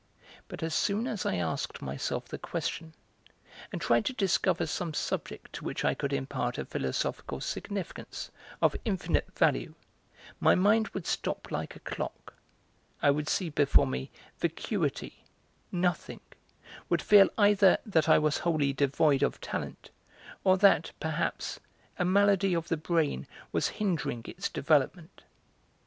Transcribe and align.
But 0.47 0.63
as 0.63 0.73
soon 0.73 1.05
as 1.05 1.27
I 1.27 1.35
asked 1.35 1.79
myself 1.79 2.27
the 2.27 2.39
question, 2.39 2.95
and 3.71 3.79
tried 3.79 4.03
to 4.05 4.13
discover 4.13 4.65
some 4.65 4.95
subjects 4.95 5.51
to 5.53 5.63
which 5.63 5.85
I 5.85 5.93
could 5.93 6.11
impart 6.11 6.57
a 6.57 6.65
philosophical 6.65 7.39
significance 7.39 8.31
of 8.63 8.75
infinite 8.83 9.27
value, 9.37 9.75
my 10.39 10.55
mind 10.55 10.87
would 10.87 11.05
stop 11.05 11.51
like 11.51 11.75
a 11.75 11.79
clock, 11.81 12.33
I 13.03 13.11
would 13.11 13.29
see 13.29 13.49
before 13.51 13.85
me 13.85 14.09
vacuity, 14.39 15.23
nothing, 15.71 16.21
would 16.89 17.03
feel 17.03 17.29
either 17.37 17.77
that 17.85 18.09
I 18.09 18.17
was 18.17 18.39
wholly 18.39 18.73
devoid 18.73 19.21
of 19.21 19.39
talent, 19.39 19.91
or 20.43 20.57
that, 20.57 20.93
perhaps, 20.99 21.59
a 21.99 22.05
malady 22.05 22.55
of 22.55 22.69
the 22.69 22.75
brain 22.77 23.27
was 23.51 23.67
hindering 23.77 24.23
its 24.25 24.49
development. 24.49 25.21